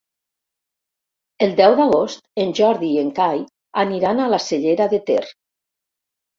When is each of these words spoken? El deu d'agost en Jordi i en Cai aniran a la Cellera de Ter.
El 1.47 1.53
deu 1.59 1.75
d'agost 1.81 2.25
en 2.45 2.55
Jordi 2.61 2.91
i 2.95 2.99
en 3.03 3.13
Cai 3.21 3.45
aniran 3.87 4.25
a 4.27 4.33
la 4.35 4.43
Cellera 4.51 4.91
de 4.97 5.05
Ter. 5.13 5.23